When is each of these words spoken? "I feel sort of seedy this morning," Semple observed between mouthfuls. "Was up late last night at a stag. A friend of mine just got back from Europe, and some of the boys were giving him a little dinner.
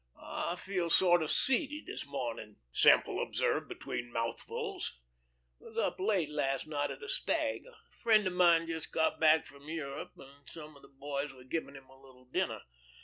"I 0.19 0.55
feel 0.55 0.89
sort 0.89 1.21
of 1.21 1.29
seedy 1.29 1.83
this 1.85 2.07
morning," 2.07 2.57
Semple 2.71 3.21
observed 3.21 3.67
between 3.67 4.11
mouthfuls. 4.11 4.97
"Was 5.59 5.77
up 5.77 5.99
late 5.99 6.31
last 6.31 6.65
night 6.65 6.89
at 6.89 7.03
a 7.03 7.07
stag. 7.07 7.65
A 7.67 7.77
friend 8.01 8.25
of 8.25 8.33
mine 8.33 8.65
just 8.65 8.91
got 8.91 9.19
back 9.19 9.45
from 9.45 9.69
Europe, 9.69 10.13
and 10.17 10.49
some 10.49 10.75
of 10.75 10.81
the 10.81 10.87
boys 10.87 11.31
were 11.33 11.43
giving 11.43 11.75
him 11.75 11.87
a 11.91 12.01
little 12.01 12.25
dinner. 12.25 12.63